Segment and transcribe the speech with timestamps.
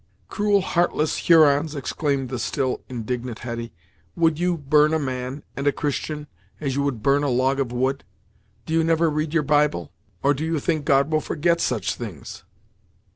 [0.29, 3.71] "Cruel, heartless Hurons!" exclaimed the still indignant Hetty
[4.15, 6.25] "Would you burn a man and a Christian,
[6.59, 8.03] as you would burn a log of wood!
[8.65, 9.89] Do you never read your Bibles?
[10.23, 12.43] Or do you think God will forget such things?"